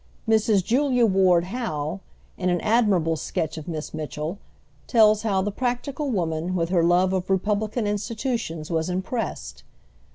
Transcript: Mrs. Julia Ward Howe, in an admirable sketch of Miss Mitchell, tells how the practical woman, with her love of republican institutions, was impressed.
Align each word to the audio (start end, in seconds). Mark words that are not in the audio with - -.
Mrs. 0.27 0.63
Julia 0.65 1.05
Ward 1.05 1.43
Howe, 1.43 1.99
in 2.35 2.49
an 2.49 2.59
admirable 2.61 3.15
sketch 3.15 3.55
of 3.59 3.67
Miss 3.67 3.93
Mitchell, 3.93 4.39
tells 4.87 5.21
how 5.21 5.43
the 5.43 5.51
practical 5.51 6.09
woman, 6.09 6.55
with 6.55 6.69
her 6.69 6.83
love 6.83 7.13
of 7.13 7.29
republican 7.29 7.85
institutions, 7.85 8.71
was 8.71 8.89
impressed. 8.89 9.61